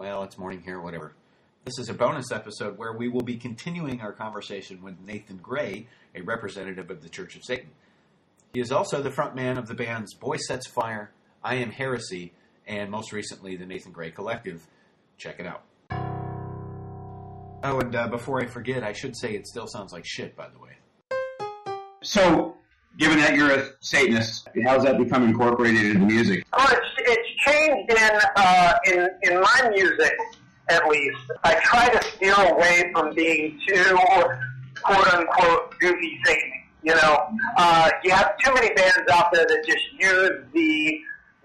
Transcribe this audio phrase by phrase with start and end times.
[0.00, 1.12] well, it's morning here, whatever.
[1.66, 5.88] This is a bonus episode where we will be continuing our conversation with Nathan Gray,
[6.14, 7.68] a representative of the Church of Satan.
[8.54, 11.10] He is also the frontman of the bands Boy Sets Fire,
[11.44, 12.32] I Am Heresy,
[12.66, 14.66] and most recently the Nathan Gray Collective.
[15.18, 15.64] Check it out.
[17.62, 20.48] Oh, and uh, before I forget, I should say it still sounds like shit, by
[20.48, 20.78] the way.
[22.02, 22.56] So,
[22.96, 26.46] given that you're a Satanist, how's that become incorporated into music?
[26.54, 30.12] Oh, it's, it's changed in, uh, in, in my music,
[30.68, 31.18] at least.
[31.44, 33.96] I try to steer away from being too,
[34.82, 36.52] quote unquote, goofy Satan.
[36.82, 40.98] You know, uh, you have too many bands out there that just use the,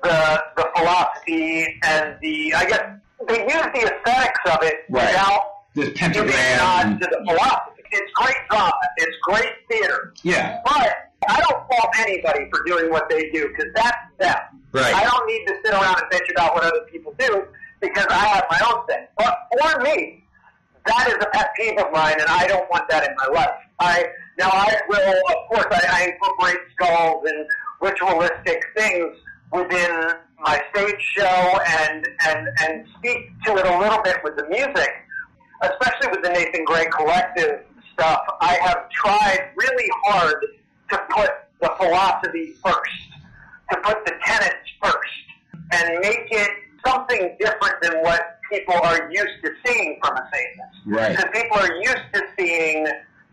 [0.03, 2.83] the, the philosophy and the, I guess,
[3.27, 5.07] they use the aesthetics of it Right.
[5.09, 5.41] without
[5.73, 7.71] This giving a nod to the philosophy.
[7.91, 8.71] It's great drama.
[8.97, 10.13] It's great theater.
[10.23, 10.95] yeah, But
[11.27, 14.37] I don't fault anybody for doing what they do because that's them.
[14.75, 14.93] Right.
[14.93, 17.45] I don't need to sit around and bitch about what other people do
[17.79, 19.07] because I have my own thing.
[19.17, 20.23] But for me,
[20.85, 23.49] that is a pet peeve of mine, and I don't want that in my life.
[23.79, 24.05] I
[24.37, 27.47] now I will, of course, I, I incorporate skulls and
[27.81, 29.15] ritualistic things
[29.51, 34.47] within my stage show and and and speak to it a little bit with the
[34.49, 34.89] music,
[35.61, 38.21] especially with the Nathan Gray Collective stuff.
[38.41, 40.45] I have tried really hard
[40.91, 41.29] to put
[41.61, 43.04] the philosophy first,
[43.71, 45.25] to put the tenets first,
[45.73, 46.49] and make it
[46.85, 50.77] something different than what people are used to seeing from a Satanist.
[50.85, 51.09] Right.
[51.17, 52.85] Because people are used to seeing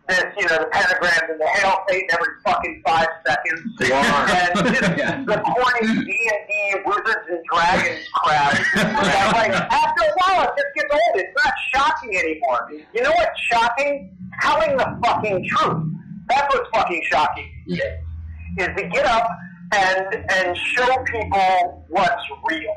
[0.09, 3.61] this, you know, the pentagrams and the hail Satan every fucking five seconds.
[3.79, 5.23] and just Yeah.
[5.23, 8.51] the corny D&D Wizards and Dragons crap.
[8.75, 11.15] that, like, after a while, it just gets old.
[11.21, 12.69] It's not shocking anymore.
[12.93, 14.17] You know what's shocking?
[14.41, 15.83] Telling the fucking truth.
[16.27, 17.49] That's what's fucking shocking.
[17.67, 19.27] Is to get up
[19.73, 22.75] and and show people what's real.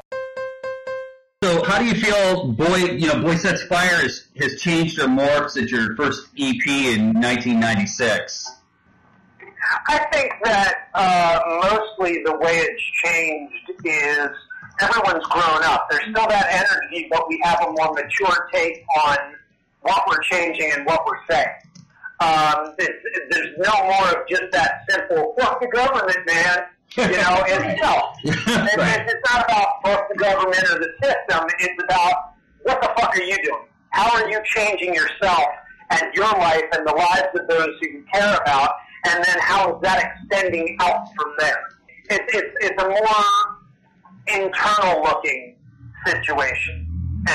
[1.43, 2.77] So, how do you feel, Boy?
[2.77, 7.13] You know, Boy Sets Fire has, has changed or morphed since your first EP in
[7.13, 8.51] 1996.
[9.89, 14.29] I think that uh, mostly the way it's changed is
[14.81, 15.89] everyone's grown up.
[15.91, 19.17] There's still that energy, but we have a more mature take on
[19.83, 21.55] what we're changing and what we're saying.
[22.19, 26.65] Um, there's no more of just that simple "fuck the government, man."
[26.97, 28.13] You know, it's no.
[28.25, 29.07] It- Right.
[29.09, 31.47] It's not about fuck the government or the system.
[31.61, 33.65] It's about what the fuck are you doing?
[33.91, 35.45] How are you changing yourself
[35.91, 38.73] and your life and the lives of those who you care about?
[39.05, 41.59] And then how is that extending out from there?
[42.11, 45.57] It's it's it's a more internal looking
[46.07, 46.87] situation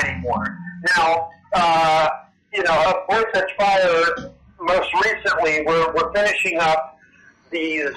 [0.02, 0.58] anymore.
[0.96, 2.08] Now, uh,
[2.52, 6.98] you know, Boy Sets Fire, most recently, we're, we're finishing up
[7.50, 7.90] these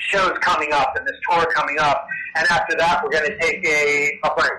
[0.00, 2.06] shows coming up and this tour coming up,
[2.36, 4.52] and after that, we're going to take a, a break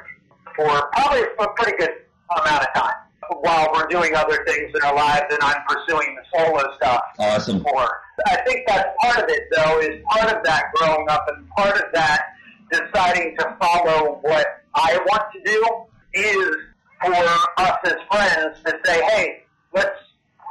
[0.56, 1.92] for probably a pretty good
[2.40, 2.94] amount of time
[3.42, 7.62] while we're doing other things in our lives and I'm pursuing the solo stuff Awesome.
[7.62, 7.90] more.
[8.28, 11.76] I think that's part of it, though, is part of that growing up and part
[11.78, 12.24] of that
[12.72, 15.68] deciding to follow what I want to do
[16.14, 16.56] is
[17.02, 19.98] for us as friends to say, hey, let's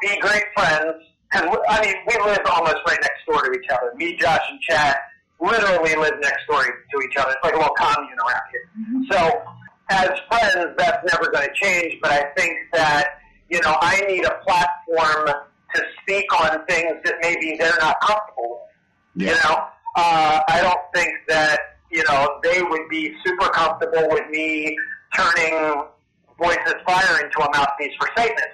[0.00, 1.02] be great friends.
[1.30, 3.92] Because, I mean, we live almost right next door to each other.
[3.96, 4.96] Me, Josh, and Chad
[5.40, 7.30] literally live next door to each other.
[7.30, 8.64] It's like a little commune around here.
[9.12, 9.42] So,
[9.90, 14.24] as friends, that's never going to change, but I think that, you know, I need
[14.24, 15.34] a platform
[15.74, 18.60] to speak on things that maybe they're not comfortable
[19.14, 19.28] with.
[19.28, 19.64] You know,
[19.96, 21.58] uh, I don't think that,
[21.90, 24.76] you know, they would be super comfortable with me
[25.14, 25.82] turning
[26.38, 28.50] Boy Sets Fire into a mouthpiece for Satanism.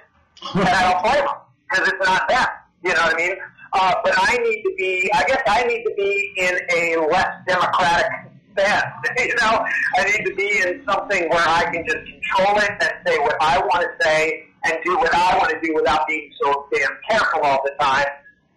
[0.55, 1.35] and I don't blame them,
[1.69, 2.47] because it's not them.
[2.87, 3.35] You know what I mean?
[3.73, 7.27] Uh, but I need to be, I guess I need to be in a less
[7.45, 8.07] democratic
[8.53, 8.85] stance.
[9.17, 9.65] you know,
[9.97, 13.35] I need to be in something where I can just control it and say what
[13.41, 16.89] I want to say and do what I want to do without being so damn
[17.09, 18.05] careful all the time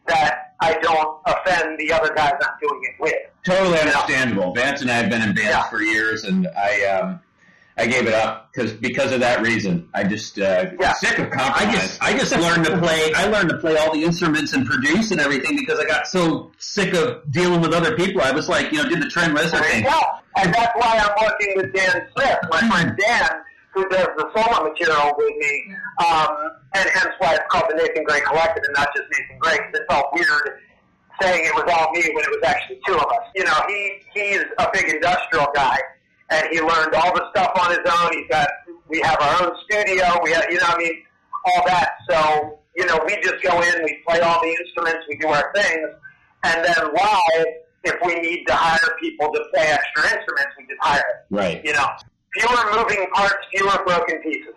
[0.06, 3.14] that I don't offend the other guys I'm doing it with.
[3.44, 4.54] Totally understandable.
[4.54, 5.62] Vance and I have been in bands Yeah.
[5.64, 7.20] for years, and I um,
[7.78, 9.88] I gave it up because because of that reason.
[9.94, 10.92] I just uh, Yeah.
[10.94, 13.12] sick of I just I just learned to play.
[13.14, 16.50] I learned to play all the instruments and produce and everything because I got so
[16.58, 18.20] sick of dealing with other people.
[18.22, 19.84] I was like, you know, did the Trent Reznor thing.
[19.84, 19.98] go.
[20.36, 23.30] And that's why I'm working with Dan Smith, my friend Dan,
[23.74, 25.74] who does the solo material with me,
[26.06, 26.28] um,
[26.74, 29.80] and hence why it's called the Nathan Gray Collective and not just Nathan Gray, because
[29.80, 30.60] it felt weird
[31.20, 33.24] saying it was all me when it was actually two of us.
[33.34, 35.78] You know, he he's a big industrial guy,
[36.30, 38.12] and he learned all the stuff on his own.
[38.12, 38.48] He's got
[38.88, 40.04] we have our own studio.
[40.22, 41.02] We have you know, I mean,
[41.44, 41.90] all that.
[42.08, 45.52] So you know, we just go in, we play all the instruments, we do our
[45.54, 45.88] things,
[46.44, 47.46] and then live,
[47.84, 50.98] if we need to hire people to play extra instruments, we just hire
[51.30, 51.38] them.
[51.38, 51.64] right.
[51.64, 51.86] You know,
[52.34, 54.54] fewer moving parts, fewer broken pieces.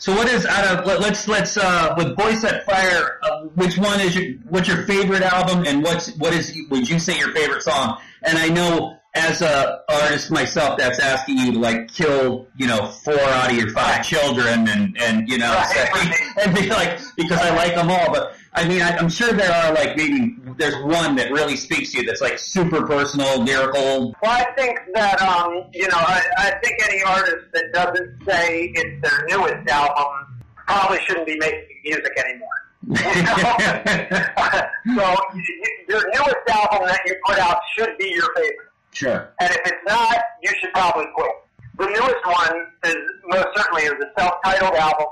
[0.00, 3.18] So what is out of let, let's let's uh, with Boy Set Fire?
[3.22, 6.98] Uh, which one is your what's your favorite album, and what's what is would you
[6.98, 7.98] say your favorite song?
[8.22, 12.86] And I know as a artist myself, that's asking you to like kill you know
[12.86, 15.68] four out of your five children, and and you know Right.
[15.68, 18.10] say, and be like because I like them all.
[18.10, 21.92] But I mean, I, I'm sure there are like maybe there's one that really speaks
[21.92, 24.14] to you that's like super personal, lyrical.
[24.22, 28.72] Well, I think that um, you know, I, I think any artist that doesn't say
[28.74, 32.48] it's their newest album probably shouldn't be making music anymore.
[32.88, 34.96] You know?
[34.96, 38.56] so y- y- your newest album that you put out should be your favorite,
[38.92, 39.32] Sure.
[39.40, 41.30] and if it's not, you should probably quit.
[41.78, 45.06] The newest one is most certainly is a self-titled album,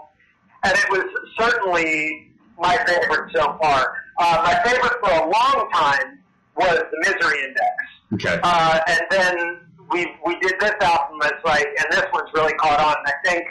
[0.65, 1.05] and it was
[1.39, 3.95] certainly my favorite so far.
[4.19, 6.19] Uh, my favorite for a long time
[6.57, 7.75] was the Misery Index.
[8.15, 8.41] Okay.
[8.43, 9.61] Uh, and then
[9.91, 12.97] we we did this album that's like, and this one's really caught on.
[12.99, 13.45] And I think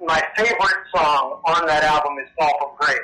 [0.00, 2.98] my favorite song on that album is "Fall from Grace."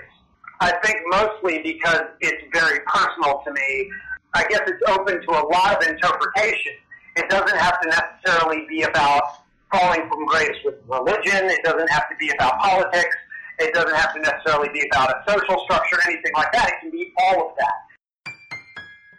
[0.61, 3.91] I think mostly because it's very personal to me.
[4.35, 6.73] I guess it's open to a lot of interpretation.
[7.17, 9.23] It doesn't have to necessarily be about
[9.73, 11.49] falling from grace with religion.
[11.49, 13.17] It doesn't have to be about politics.
[13.59, 16.69] It doesn't have to necessarily be about a social structure, or anything like that.
[16.69, 17.75] It can be all of that.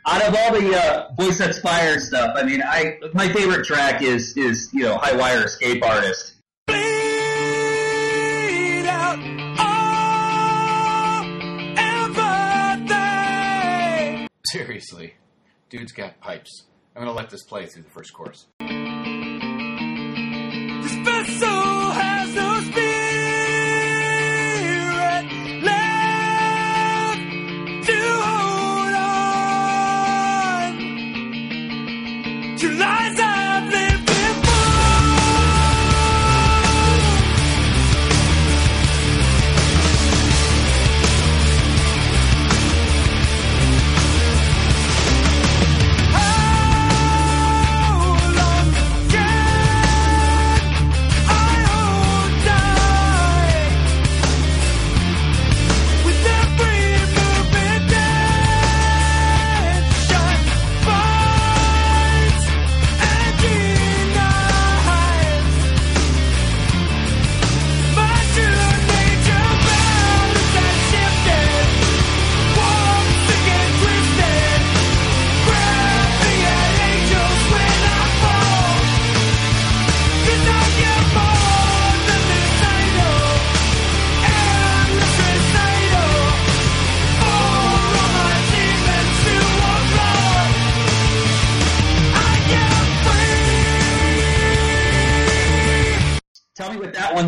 [0.05, 4.01] out of all the uh, Boy Sets Fire stuff, I mean, I my favorite track
[4.01, 6.35] is is you know High Wire Escape Artist.
[6.67, 6.77] bleed
[8.87, 9.19] out
[9.59, 11.25] all
[12.89, 14.27] everything.
[14.45, 15.15] Seriously,
[15.69, 16.65] dude's got pipes.
[16.95, 18.47] I'm gonna let this play through the first chorus.
[20.81, 20.95] This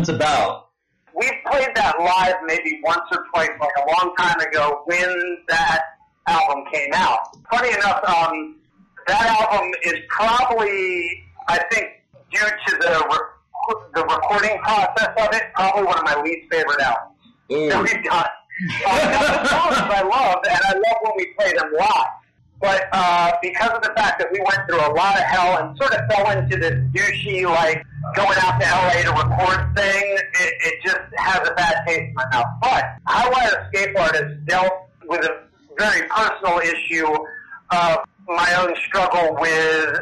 [0.02, 0.70] one's about.
[1.14, 5.82] We've played that live maybe once or twice, like a long time ago, when that
[6.26, 7.36] album came out.
[7.50, 8.56] Funny enough, um,
[9.06, 11.86] that album is probably, I think,
[12.32, 13.28] due to the re-
[13.94, 18.26] the recording process of it, probably one of my least favorite albums that we've done.
[18.86, 22.06] Uh, songs I love, and I love when we play them live.
[22.60, 25.76] But uh, because of the fact that we went through a lot of hell and
[25.76, 27.84] sort of fell into this douchey, like
[28.14, 32.14] going out to LA to record thing, it, it just has a bad taste in
[32.14, 32.46] my mouth.
[32.60, 34.72] But High Wire Escape Artist dealt
[35.06, 35.42] with a
[35.78, 37.06] very personal issue
[37.70, 40.00] of my own struggle with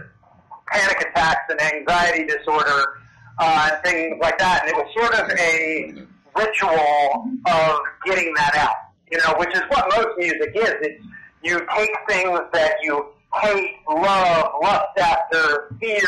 [0.71, 3.01] panic attacks and anxiety disorder
[3.39, 4.63] uh, and things like that.
[4.63, 5.95] And it was sort of a
[6.37, 8.75] ritual of getting that out,
[9.11, 10.75] you know, which is what most music is.
[10.83, 11.05] It's
[11.43, 13.07] you take things that you
[13.41, 16.01] hate, love, lust after, fear,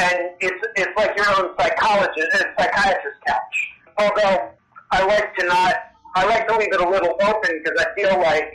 [0.00, 3.56] and it's it's like your own psychologist, uh, psychiatrist couch.
[3.98, 4.50] Although
[4.90, 5.74] I like to not,
[6.14, 8.50] I like to leave it a little open because I feel like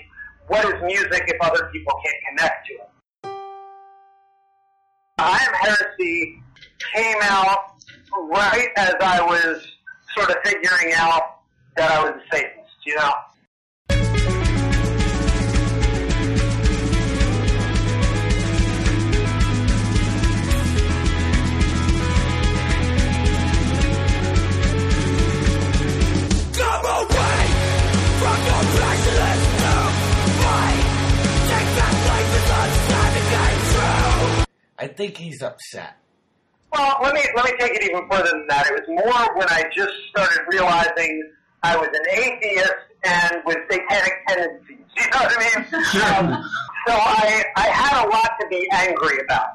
[0.48, 2.90] what is music if other people can't connect to it?
[5.20, 6.42] I Am Heresy
[6.94, 7.76] came out
[8.30, 9.66] right as I was
[10.18, 11.40] sort of figuring out
[11.78, 13.12] that I was a Satanist, you know?
[34.96, 35.98] Think he's upset.
[36.72, 38.68] Well, let me let me take it even further than that.
[38.68, 41.32] It was more when I just started realizing
[41.64, 42.74] I was an atheist
[43.04, 44.78] and with satanic tendencies.
[44.98, 45.66] You know what I mean?
[45.76, 46.50] Um,
[46.88, 49.48] so I I had a lot to be angry about,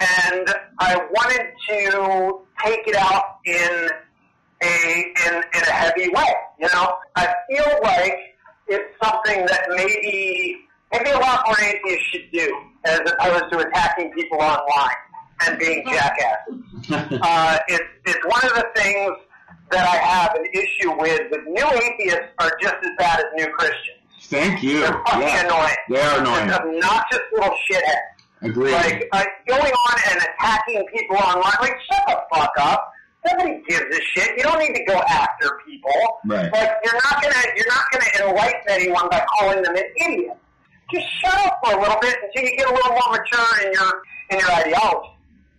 [0.00, 3.88] and I wanted to take it out in
[4.62, 6.34] a in, in a heavy way.
[6.58, 8.18] You know, I feel like
[8.66, 10.56] it's something that maybe
[10.92, 14.94] maybe a lot more atheists should do as opposed to attacking people online
[15.46, 16.54] and being jackasses.
[17.22, 19.12] uh, it's it's one of the things
[19.70, 21.30] that I have an issue with.
[21.30, 23.96] With new atheists are just as bad as new Christians.
[24.22, 24.80] Thank you.
[24.80, 25.44] They're fucking Yeah.
[25.46, 25.76] annoying.
[25.88, 26.48] They are annoying.
[26.48, 27.96] Just obnoxious little shitheads.
[28.42, 28.72] Agreed.
[28.72, 31.52] Like uh, going on and attacking people online.
[31.60, 32.92] Like shut the fuck up.
[33.26, 34.36] Nobody gives a shit.
[34.38, 35.92] You don't need to go after people.
[36.26, 36.50] Right.
[36.52, 40.36] Like you're not gonna you're not gonna enlighten anyone by calling them an idiot.
[40.92, 43.72] Just shut up for a little bit until you get a little more mature in
[43.72, 45.10] your in your ideology.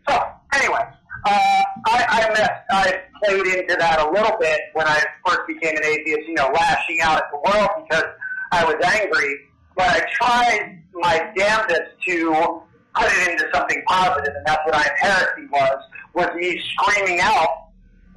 [0.08, 0.20] So
[0.54, 0.84] anyway,
[1.26, 5.76] uh, I I messed, I played into that a little bit when I first became
[5.78, 6.28] an atheist.
[6.28, 8.06] You know, lashing out at the world because
[8.52, 9.36] I was angry.
[9.76, 12.62] But I tried my damnedest to
[12.94, 15.84] put it into something positive, and that's what I heresy was
[16.14, 17.70] was me screaming out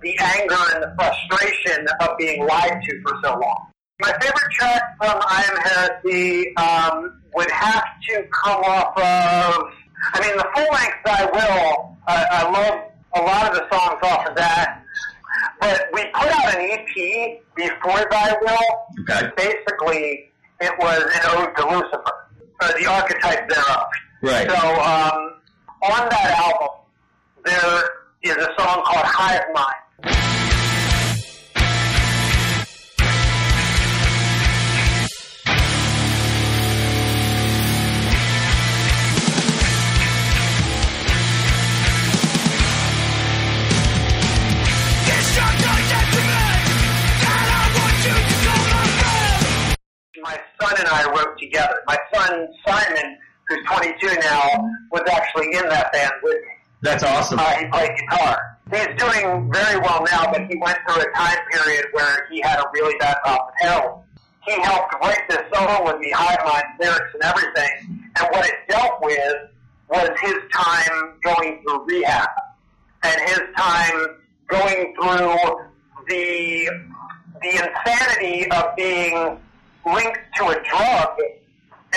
[0.02, 3.70] the anger and the frustration of being lied to for so long.
[4.00, 9.72] My favorite track from I Am Heresy um, would have to come off of,
[10.14, 14.00] I mean, the full length Thy Will, I, I love a lot of the songs
[14.02, 14.82] off of that.
[15.60, 19.08] But we put out an EP before Thy Will.
[19.08, 19.30] Okay.
[19.36, 22.12] Basically, it was an ode to Lucifer,
[22.62, 23.86] or the archetype thereof.
[24.22, 24.50] Right.
[24.50, 25.34] So um,
[25.82, 26.68] on that album,
[27.44, 27.84] there
[28.22, 30.43] is a song called Hive Mind.
[52.26, 56.48] Son Simon, who's 22 now, was actually in that band with me.
[56.82, 57.38] That's awesome.
[57.38, 58.58] Uh, he played guitar.
[58.70, 62.58] He's doing very well now, but he went through a time period where he had
[62.58, 64.00] a really bad problem with heroin.
[64.46, 68.10] He helped write this song with me, Hive Mind lyrics and everything.
[68.18, 69.34] And what it dealt with
[69.88, 72.28] was his time going through rehab
[73.02, 75.36] and his time going through
[76.08, 76.68] the
[77.42, 79.38] the insanity of being
[79.86, 81.18] linked to a drug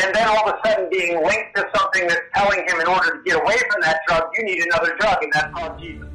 [0.04, 3.18] and then all of a sudden being linked to something that's telling him in order
[3.18, 6.08] to get away from that drug, you need another drug, and that's called Jesus.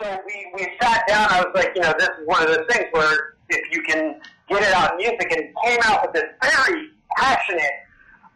[0.00, 2.66] So we, we sat down, I was like, you know, this is one of those
[2.70, 6.30] things where if you can get it out in music, and came out with this
[6.42, 7.72] very passionate,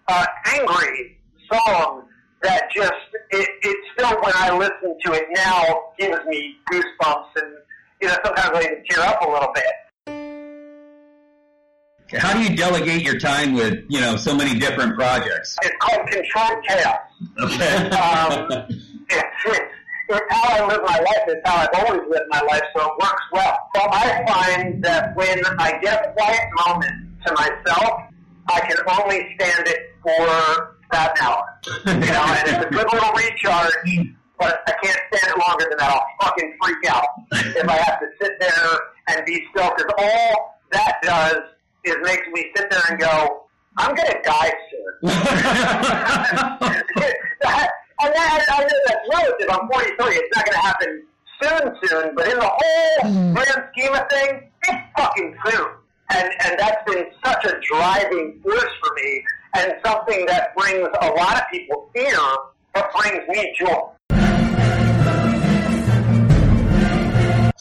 [0.09, 1.19] uh, angry
[1.53, 2.05] song
[2.43, 2.93] that just,
[3.31, 5.63] it, it still, when I listen to it now,
[5.99, 7.55] gives me goosebumps, and,
[8.01, 9.65] you know, sometimes I even tear up a little bit.
[12.19, 15.57] How do you delegate your time with, you know, so many different projects?
[15.63, 16.99] It's called Controlled Chaos.
[17.41, 17.91] Okay.
[17.91, 18.49] um,
[19.09, 19.61] it's, it's,
[20.09, 21.25] it's how I live my life.
[21.29, 23.59] It's how I've always lived my life, so it works well.
[23.77, 26.93] So I find that when I get a quiet moment
[27.27, 28.03] to myself,
[28.49, 31.61] I can only stand it for about an hour.
[31.87, 33.73] You know, and it's a good little recharge,
[34.39, 35.91] but I can't stand it longer than that.
[35.91, 40.59] I'll fucking freak out if I have to sit there and be still, because all
[40.73, 41.39] that does
[41.85, 43.45] is makes me sit there and go,
[43.77, 45.11] I'm going to die soon.
[48.01, 49.49] and that, I know that's relative.
[49.51, 50.15] I'm 43.
[50.15, 51.07] It's not going to happen
[51.43, 52.15] soon, soon.
[52.15, 53.35] But in the whole hmm.
[53.35, 55.67] grand scheme of things, it's fucking soon.
[56.13, 61.07] And and that's been such a driving force for me, and something that brings a
[61.13, 62.19] lot of people fear,
[62.75, 63.91] but brings me joy.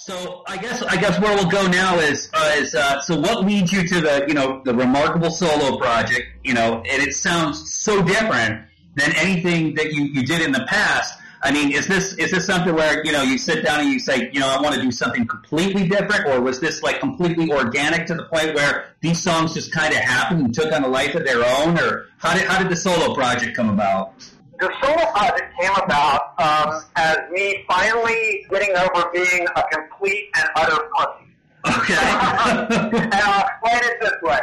[0.09, 3.45] So I guess I guess where we'll go now is uh, is uh, so what
[3.45, 7.71] leads you to the you know the remarkable solo project you know and it sounds
[7.71, 11.13] so different than anything that you, you did in the past.
[11.43, 13.99] I mean, is this is this something where you know you sit down and you
[13.99, 17.51] say you know I want to do something completely different, or was this like completely
[17.51, 20.87] organic to the point where these songs just kind of happened and took on a
[20.87, 24.15] life of their own, or how did how did the solo project come about?
[24.59, 30.49] The solo project came about um, as me finally getting over being a complete and
[30.55, 31.29] utter pussy.
[31.65, 31.95] Okay.
[31.95, 34.39] and I'll explain it this way.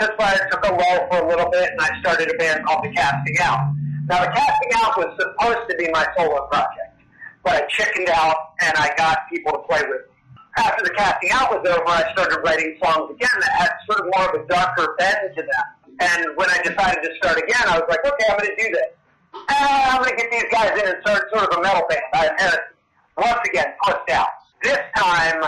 [0.00, 2.84] Set Fire took a lull for a little bit, and I started a band called
[2.84, 3.72] The Casting Out.
[4.08, 6.98] Now, The Casting Out was supposed to be my solo project,
[7.44, 10.42] but I chickened out, and I got people to play with me.
[10.56, 14.06] After The Casting Out was over, I started writing songs again that had sort of
[14.16, 15.66] more of a darker bend to them.
[16.00, 18.72] And when I decided to start again, I was like, okay, I'm going to do
[18.72, 18.96] this.
[19.48, 22.00] I'm going to get these guys in and start sort of a metal band.
[22.14, 22.58] I have
[23.16, 24.28] once again pushed out.
[24.62, 25.42] This time,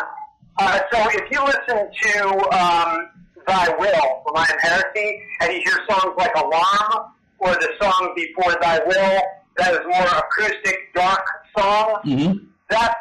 [0.59, 3.09] uh, so if you listen to um,
[3.47, 8.13] Thy Will from I Am Heresy, and you hear songs like Alarm or the song
[8.15, 9.21] Before Thy Will,
[9.57, 11.27] that is more acoustic, dark
[11.57, 12.01] song.
[12.05, 12.33] hmm
[12.71, 12.95] That's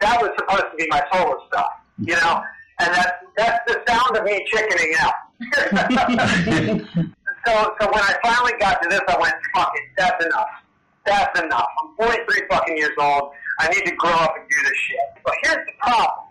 [0.00, 2.42] that was supposed to be my solo stuff, you know,
[2.80, 5.14] and that's that's the sound of me chickening out.
[7.46, 10.48] so so when I finally got to this, I went, fuck it, that's enough.
[11.04, 11.68] That's enough.
[11.82, 13.32] I'm 43 fucking years old.
[13.58, 15.22] I need to grow up and do this shit.
[15.24, 16.26] But here's the problem.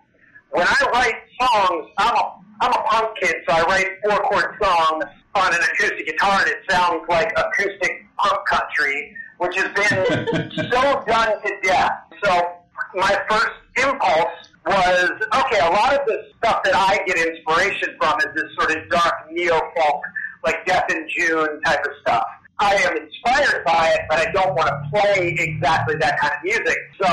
[0.52, 4.56] When I write songs, I'm a I'm a punk kid, so I write four chord
[4.62, 5.04] songs
[5.34, 11.04] on an acoustic guitar, and it sounds like acoustic punk country, which has been so
[11.08, 11.92] done to death.
[12.24, 12.52] So
[12.94, 15.60] my first impulse was okay.
[15.60, 19.32] A lot of the stuff that I get inspiration from is this sort of dark
[19.32, 20.04] neo folk,
[20.44, 22.26] like Death in June type of stuff.
[22.60, 26.44] I am inspired by it, but I don't want to play exactly that kind of
[26.44, 26.78] music.
[27.02, 27.08] So,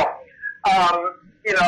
[0.71, 1.63] um, you know,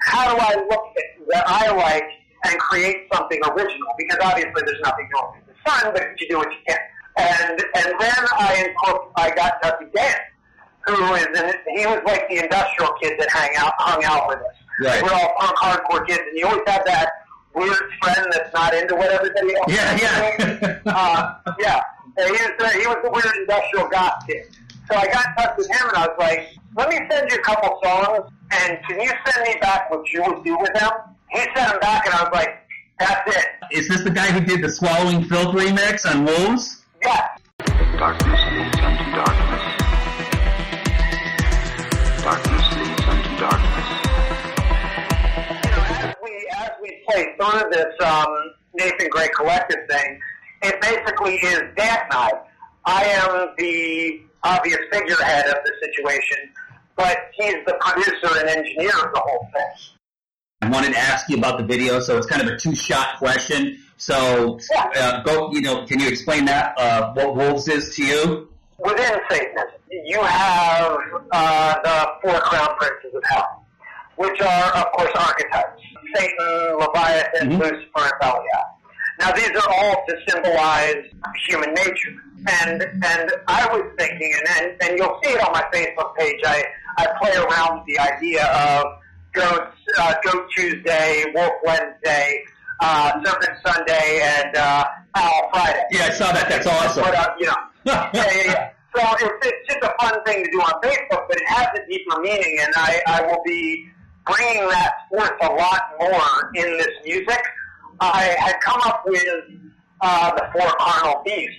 [0.00, 2.10] how do I look at what I like
[2.44, 3.88] and create something original?
[3.98, 6.78] Because obviously, there's nothing wrong with the sun, but you do what you can.
[7.18, 10.16] And and then I incorpor- I got Dusty Dan,
[10.86, 14.38] who is in, he was like the industrial kid that hang out hung out with
[14.38, 14.56] us.
[14.82, 15.02] Right.
[15.02, 17.10] We're all punk hardcore kids, and you always have that
[17.54, 20.36] weird friend that's not into what everybody else Yeah, is yeah.
[20.38, 20.80] doing.
[20.86, 21.80] uh, yeah.
[22.16, 24.56] And He was, the, he was the weird industrial goth kid.
[24.90, 27.36] So I got in touch with him, and I was like, let me send you
[27.36, 30.90] a couple songs, and can you send me back what you would do with them?
[31.30, 32.56] He sent them back, and I was like,
[32.98, 33.46] that's it.
[33.72, 36.82] Is this the guy who did the Swallowing Filth remix on Wolves?
[37.02, 37.28] Yes.
[37.98, 39.14] Darkness leads unto darkness.
[39.14, 39.49] Darkness
[47.10, 50.20] play through this um, Nathan Gray collective thing,
[50.62, 52.38] it basically is Dan and
[52.86, 53.04] I.
[53.04, 56.38] Am the obvious figurehead of the situation,
[56.96, 59.96] but he's the producer and engineer of the whole thing.
[60.62, 63.78] I wanted to ask you about the video, so it's kind of a two-shot question.
[63.96, 64.58] So,
[64.96, 65.52] uh, go.
[65.52, 66.74] You know, can you explain that?
[66.78, 68.48] Uh, what Wolves is to you?
[68.78, 70.98] Within Satanism, you have
[71.32, 73.64] uh, the four crown princes of hell,
[74.16, 75.82] which are, of course, archetypes:
[76.14, 77.58] Satan, Leviathan, Mhm.
[77.60, 78.64] Lucifer, and Belial.
[79.18, 81.04] Now, these are all to symbolize
[81.48, 82.14] human nature.
[82.62, 86.40] And and I was thinking, and, and and you'll see it on my Facebook page.
[86.46, 86.64] I
[86.96, 88.84] I play around with the idea of
[89.34, 89.68] Goat
[89.98, 92.42] uh, Goat Tuesday, Wolf Wednesday,
[92.80, 94.84] uh, Serpent Sunday, and uh,
[95.16, 95.82] Owl Friday.
[95.90, 96.48] Yeah, I saw that.
[96.48, 97.02] That's awesome.
[97.04, 98.70] But uh, you know, yeah, yeah, yeah.
[98.96, 101.86] So it's, it's just a fun thing to do on Facebook, but it has a
[101.90, 103.86] deeper meaning, and I, I will be
[104.30, 107.42] bringing that forth a lot more in this music.
[108.00, 109.24] I had come up with
[110.00, 111.56] uh, the four carnal beasts,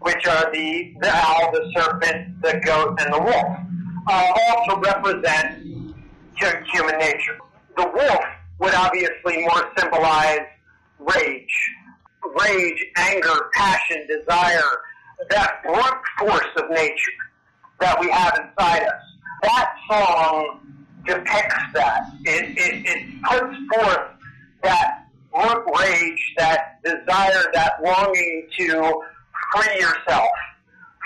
[0.00, 3.58] which are the, the owl, the serpent, the goat, and the wolf,
[4.08, 5.62] uh, all to represent
[6.72, 7.38] human nature.
[7.76, 8.24] The wolf
[8.58, 10.40] would obviously more symbolize
[10.98, 11.70] rage,
[12.40, 14.62] rage, anger, passion, desire,
[15.30, 17.12] that brute force of nature
[17.80, 19.02] that we have inside us.
[19.42, 22.12] That song depicts that.
[22.24, 24.10] It, it, it puts forth
[24.62, 29.02] that brute rage, that desire, that longing to
[29.52, 30.28] free yourself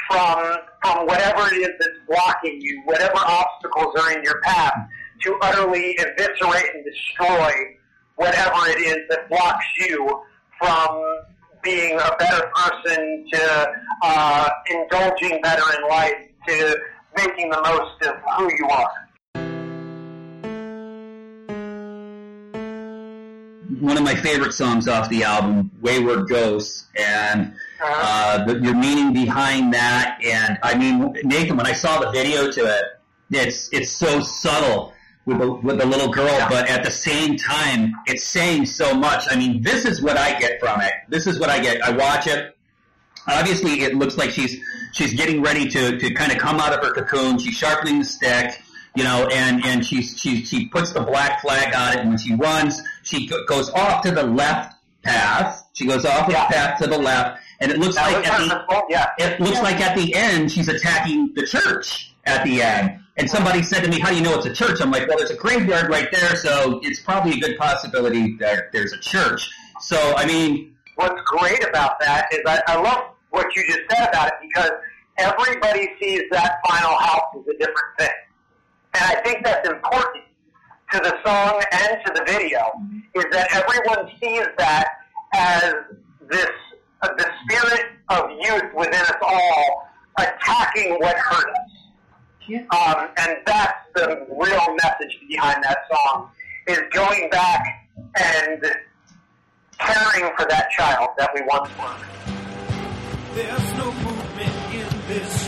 [0.09, 4.89] from from whatever it is that's blocking you, whatever obstacles are in your path,
[5.23, 7.51] to utterly eviscerate and destroy
[8.15, 10.23] whatever it is that blocks you
[10.59, 11.21] from
[11.63, 13.69] being a better person, to
[14.03, 16.15] uh, indulging better in life,
[16.47, 16.79] to
[17.17, 19.08] making the most of who you are.
[23.81, 29.13] One of my favorite songs off the album, "Wayward Ghosts," and uh, the, your meaning
[29.13, 30.19] behind that.
[30.25, 32.85] And I mean, Nathan, when I saw the video to it,
[33.31, 34.95] it's it's so subtle
[35.29, 39.25] with the, with the little girl, but at the same time, it's saying so much.
[39.31, 40.93] I mean, this is what I get from it.
[41.09, 41.83] This is what I get.
[41.83, 42.57] I watch it.
[43.27, 44.59] Obviously, it looks like she's
[44.93, 47.39] she's getting ready to, to kind of come out of her cocoon.
[47.39, 48.63] She's sharpening the stick,
[48.99, 52.01] you know, and and she she she puts the black flag on it.
[52.01, 55.65] And when she runs, she goes off to the left path.
[55.75, 56.49] She goes off Yeah.
[56.49, 59.07] the path to the left, and it looks That like at the purposeful, yeah.
[59.19, 62.99] it looks like at the end she's attacking the church at the end.
[63.17, 65.19] And somebody said to me, "How do you know it's a church?" I'm like, "Well,
[65.19, 69.49] there's a graveyard right there, so it's probably a good possibility that there's a church."
[69.81, 74.09] So, I mean, what's great about that is I, I love what you just said
[74.09, 74.71] about it because
[75.19, 78.09] everybody sees that final house as a different thing.
[78.95, 80.25] And I think that's important
[80.93, 82.61] to the song and to the video
[83.15, 84.89] is that everyone sees that
[85.35, 85.75] as
[86.29, 86.49] this
[87.03, 91.71] uh, the spirit of youth within us all attacking what hurt us.
[92.51, 96.31] Um, and that's the real message behind that song
[96.67, 97.63] is going back
[98.19, 98.63] and
[99.79, 101.97] caring for that child that we once were.
[103.35, 105.48] There's no movement in this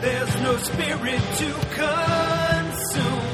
[0.00, 3.24] There's no spirit to consume.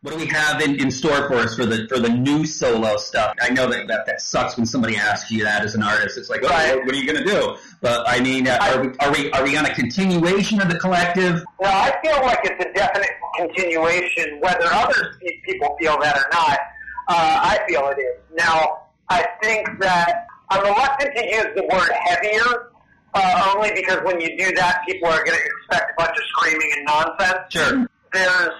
[0.00, 2.96] What do we have in, in store for us for the for the new solo
[2.98, 3.34] stuff?
[3.40, 6.18] I know that, that that sucks when somebody asks you that as an artist.
[6.18, 6.74] It's like, oh, Right.
[6.76, 7.56] what, what are you going to do?
[7.80, 10.78] But I mean, uh, are, we, are we are we on a continuation of the
[10.78, 11.42] collective?
[11.60, 16.28] No, I feel like it's a definite continuation, whether others pe- people feel that or
[16.32, 16.58] not.
[17.08, 18.18] Uh, I feel it is.
[18.34, 22.70] Now, I think that I'm reluctant to use the word heavier,
[23.14, 26.24] uh, only because when you do that, people are going to expect a bunch of
[26.36, 27.38] screaming and nonsense.
[27.50, 27.86] Sure.
[28.12, 28.50] There's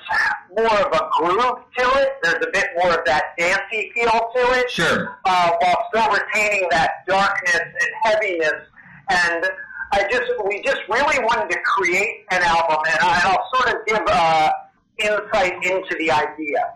[0.57, 2.09] more of a groove to it.
[2.25, 5.17] There's a bit more of that dancey feel to it Sure.
[5.25, 8.63] uh, while still retaining that darkness and heaviness.
[9.11, 9.47] And
[9.93, 13.87] I just, we just really wanted to create an album, and I- I'll sort of
[13.87, 14.51] give uh,
[14.99, 16.73] insight into the idea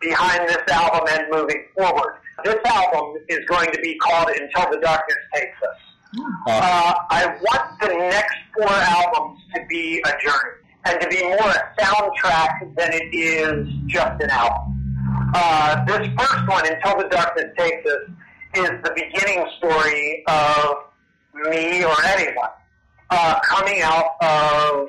[0.00, 2.14] behind this album and moving forward.
[2.44, 5.76] This album is going to be called Until the Darkness Takes Us.
[6.16, 11.50] Uh, I want the next four albums to be a journey and to be more
[11.50, 14.74] a soundtrack than it is just an album.
[15.34, 18.10] Uh, this first one, Until the Darkness Takes Us,
[18.54, 20.76] is the beginning story of
[21.34, 22.48] me or anyone
[23.10, 24.88] uh, coming out of,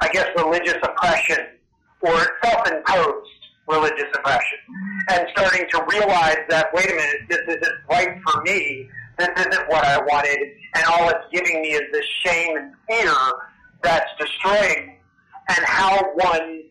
[0.00, 1.46] I guess, religious oppression
[2.02, 3.28] or self-imposed
[3.66, 4.58] religious oppression
[5.10, 8.88] and starting to realize that, wait a minute, this isn't right for me.
[9.20, 10.38] This isn't what I wanted.
[10.74, 13.14] And all it's giving me is this shame and fear
[13.82, 14.96] that's destroying
[15.48, 16.62] and how one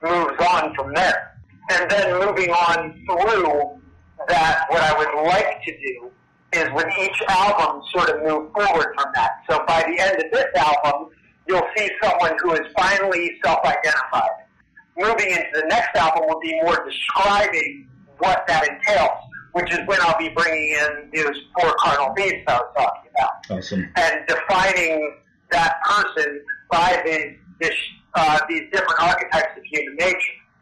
[0.00, 1.36] moves on from there.
[1.72, 3.80] And then moving on through
[4.28, 6.10] that, what I would like to do
[6.52, 9.30] is with each album sort of move forward from that.
[9.48, 11.08] So by the end of this album,
[11.48, 14.30] you'll see someone who is finally self-identified.
[14.96, 19.18] Moving into the next album will be more describing what that entails,
[19.52, 23.58] which is when I'll be bringing in those four cardinal beasts I was talking about
[23.58, 23.92] Awesome.
[23.96, 25.16] and defining
[25.50, 27.74] that person by these this,
[28.14, 30.16] uh, these different archetypes of human nature.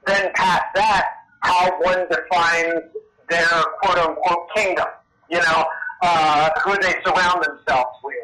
[0.07, 1.05] Then past that,
[1.43, 2.81] how one defines
[3.29, 3.47] their
[3.83, 4.87] quote unquote kingdom.
[5.31, 5.65] You know,
[6.03, 8.15] uh, who they surround themselves with,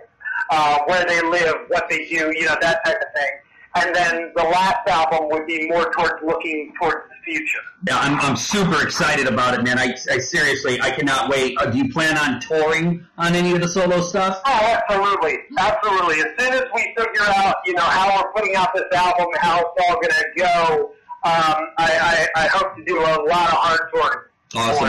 [0.50, 3.30] uh, where they live, what they do, you know, that type of thing.
[3.76, 7.58] And then the last album would be more towards looking towards the future.
[7.88, 9.80] Yeah, I'm, I'm super excited about it, man.
[9.80, 11.56] I, I seriously, I cannot wait.
[11.58, 14.40] Uh, do you plan on touring on any of the solo stuff?
[14.46, 16.20] Oh, absolutely, absolutely.
[16.20, 19.60] As soon as we figure out, you know, how we're putting out this album, how
[19.60, 20.92] it's all going to go,
[21.24, 24.20] um, I, I, I hope to do a lot of hard touring.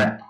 [0.03, 0.21] it.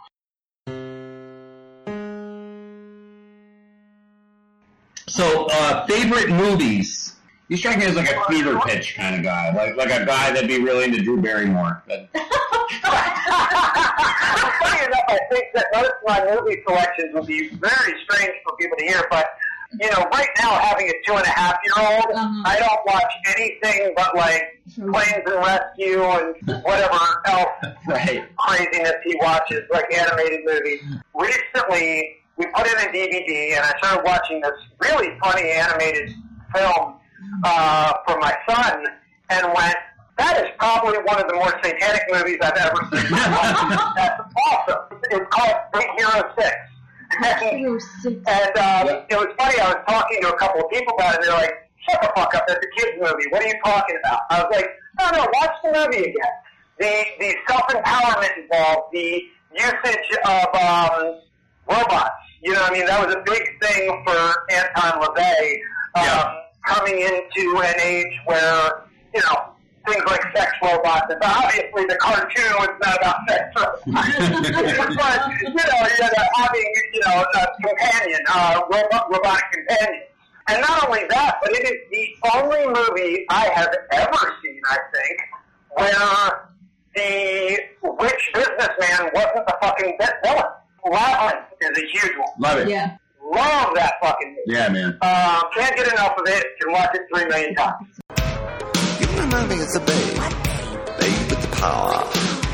[5.08, 7.15] So, uh, favorite movies?
[7.48, 10.32] You strike me as like a fever pitch kind of guy, like like a guy
[10.32, 11.84] that'd be really into Drew Barrymore.
[12.82, 13.16] That,
[14.60, 18.56] Funny enough, I think that most of my movie selections would be very strange for
[18.58, 19.28] people to hear, but
[19.80, 22.44] you know, right now having a two and a half year old, Uh-huh.
[22.46, 27.50] I don't watch anything but like planes and rescue and whatever else
[27.88, 28.24] right.
[28.38, 30.82] craziness he watches, like animated movies.
[31.14, 36.14] Recently, we put in a DVD, and I started watching this really funny animated
[36.54, 36.96] film
[37.44, 38.86] uh, for my son,
[39.30, 39.76] and went,
[40.18, 43.12] "That is probably one of the more satanic movies I've ever seen."
[43.96, 45.00] That's awesome.
[45.12, 46.56] It's called Big Hero Six.
[47.22, 47.80] Hero.
[48.28, 49.60] And uh, it was funny.
[49.60, 51.20] I was talking to a couple of people about it.
[51.22, 51.54] and They're like,
[51.90, 52.44] "Shut the fuck up!
[52.48, 53.26] That's a kids movie.
[53.30, 55.28] What are you talking about?" I was like, "No, no.
[55.34, 56.36] Watch the movie again.
[56.80, 59.22] The the self empowerment involved, the
[59.54, 61.22] usage of um,
[61.70, 62.12] robots.
[62.42, 65.54] You know, what I mean, that was a big thing for Anton LaVey
[65.96, 66.42] um, Yeah.
[66.68, 69.52] Coming into an age where you know."
[69.88, 75.54] Things like sex robots, and obviously the cartoon was not about sex robots but you
[75.54, 80.02] know, you know, having you know a companion, uh, robot, robotic companion,
[80.48, 84.78] and not only that, but it is the only movie I have ever seen, I
[84.94, 85.20] think,
[85.76, 86.50] where
[86.96, 87.60] the
[88.02, 90.46] rich businessman wasn't the fucking bit villain.
[90.86, 92.30] Labyrinth is a huge one.
[92.40, 92.70] Love it.
[92.70, 92.98] Yeah.
[93.34, 94.42] Love that fucking movie.
[94.58, 94.98] Yeah, man.
[95.02, 96.46] Uh, can't get enough of it.
[96.62, 97.88] Can watch it three million times.
[99.00, 100.16] You remind me it's a babe.
[101.00, 102.06] Babe with the power.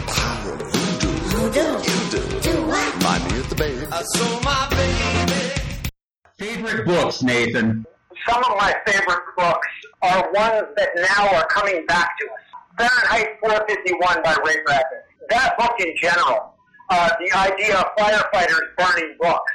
[0.07, 0.71] Power of
[1.31, 1.59] voodoo.
[1.59, 2.67] You do.
[2.67, 2.95] what?
[2.95, 3.87] Remind me of the babe.
[3.91, 5.61] I saw my baby.
[6.37, 7.85] Favorite books, Nathan?
[8.27, 9.67] some of my favorite books
[10.01, 12.87] are ones that now are coming back to us.
[12.89, 15.01] Fahrenheit 451 by Ray Bradbury.
[15.29, 16.53] That book in general,
[16.89, 19.51] uh, the idea of firefighters burning books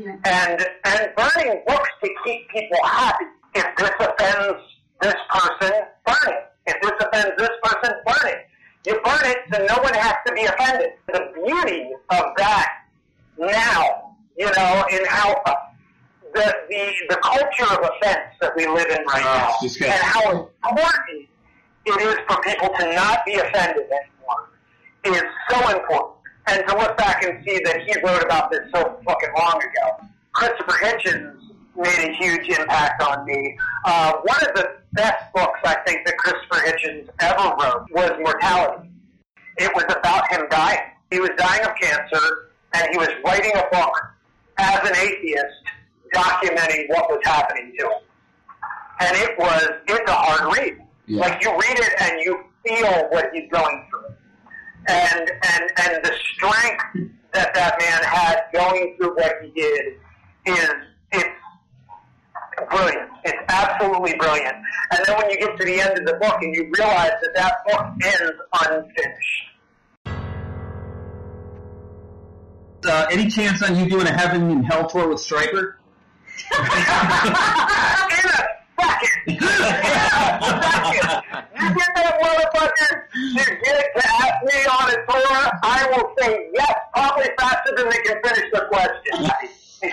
[0.00, 0.16] Yeah.
[0.24, 3.24] and and burning books to keep people happy.
[3.54, 4.60] If this offends
[5.02, 5.72] this person,
[6.06, 6.52] burn it.
[6.66, 8.46] If this offends this person, burn it.
[8.86, 10.90] You burn it so no one has to be offended.
[11.12, 12.68] The beauty of that
[13.38, 14.06] now
[14.38, 15.54] you know, in how uh,
[16.32, 19.92] the the the culture of offense that we live in right Oh, now, disgusting.
[19.92, 20.30] and how
[20.70, 21.28] important
[21.84, 24.48] it is for people to not be offended anymore,
[25.04, 26.19] is so important.
[26.46, 30.08] And to look back and see that he wrote about this so fucking long ago.
[30.32, 31.40] Christopher Hitchens
[31.76, 33.56] made a huge impact on me.
[33.84, 38.90] Uh, one of the best books I think that Christopher Hitchens ever wrote was Mortality.
[39.58, 40.80] It was about him dying.
[41.10, 43.92] He was dying of cancer, and he was writing a book
[44.58, 45.54] as an atheist,
[46.14, 47.92] documenting what was happening to him.
[49.00, 50.78] And it was, it's a hard read.
[51.06, 51.20] Yeah.
[51.20, 53.89] Like you read it and you feel what he's going through.
[54.90, 56.84] And, and, and the strength
[57.32, 59.94] that that man had going through what he did
[60.46, 60.70] is,
[61.12, 61.28] it's
[62.68, 63.08] brilliant.
[63.24, 64.56] It's absolutely brilliant.
[64.90, 67.30] And then when you get to the end of the book and you realize that
[67.34, 69.46] that book ends unfinished.
[72.84, 75.74] Uh, any chance on you doing a heaven and hell tour with Stryper?
[78.24, 78.49] In a
[78.80, 79.40] second.
[80.60, 81.20] Second.
[81.60, 86.50] You get that motherfucker to get to ask me on a tour, I will say
[86.54, 89.24] yes, probably faster than they can finish the question.
[89.24, 89.30] Know?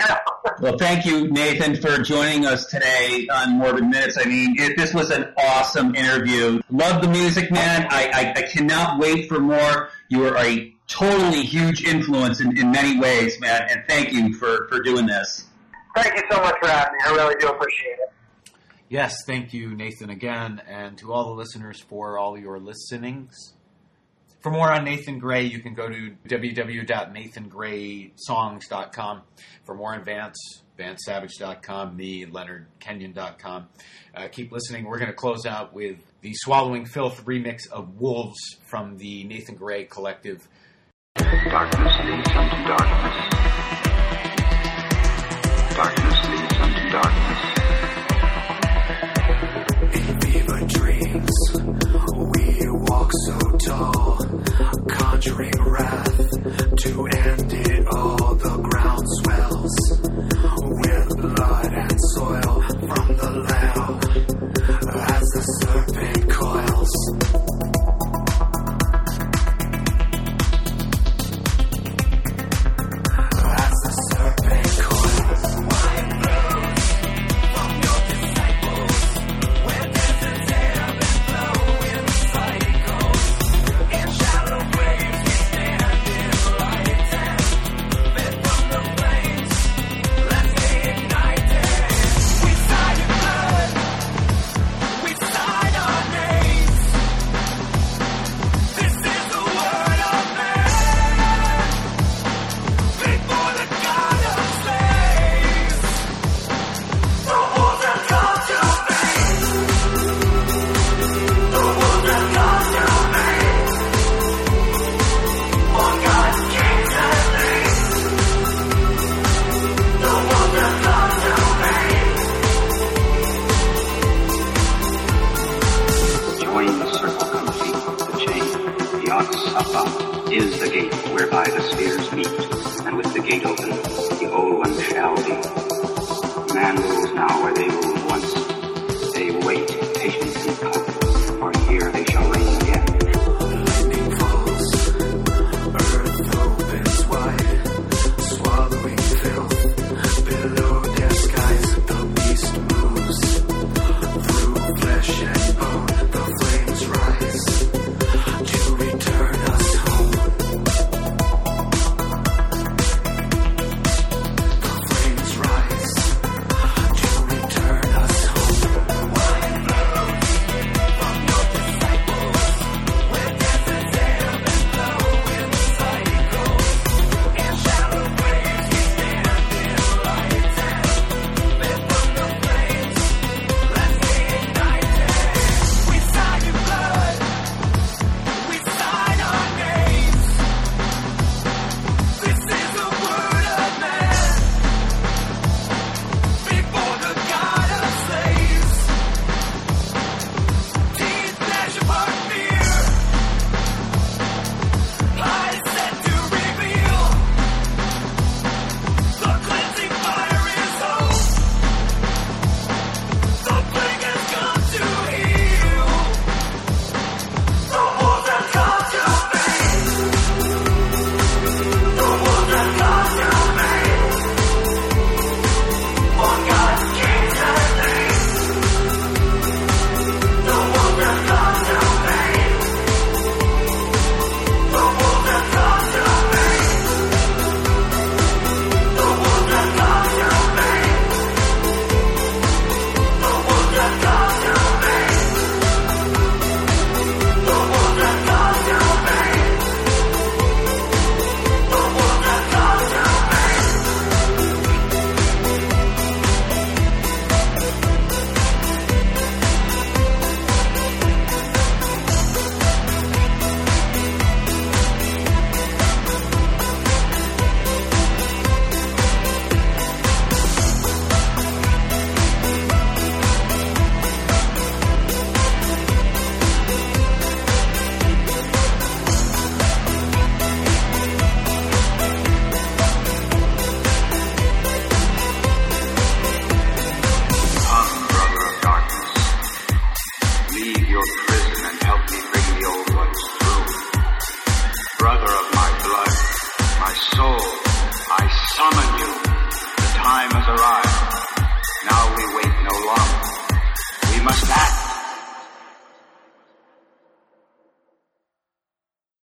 [0.60, 4.18] Well, thank you, Nathan, for joining us today on Morbid Minutes.
[4.20, 6.60] I mean, it, this was an awesome interview.
[6.72, 7.88] Love the music, man.
[7.92, 9.90] I, I, I cannot wait for more.
[10.10, 14.68] You are a totally huge influence in, in many ways, man, and thank you for,
[14.68, 15.46] for doing this.
[15.96, 17.00] Thank you so much for having me.
[17.06, 18.14] I really do appreciate it.
[18.90, 23.34] Yes, thank you, Nathan, again, and to all the listeners for all your listenings.
[24.40, 29.22] For more on Nathan Gray, you can go to www.nathangraysongs.com.
[29.66, 30.38] For more on Vance,
[30.80, 33.68] VanceSavage.com, me, LeonardKenyon.com.
[34.16, 34.86] Uh, keep listening.
[34.86, 39.56] We're going to close out with the Swallowing Filth remix of Wolves from the Nathan
[39.56, 40.48] Gray Collective.
[41.16, 43.34] Darkness leads unto darkness.
[45.76, 47.27] Darkness leads unto darkness.
[55.28, 56.18] Conjuring wrath
[56.78, 58.36] to end it all.
[58.36, 59.76] The ground swells
[60.64, 63.77] with blood and soil from the lamb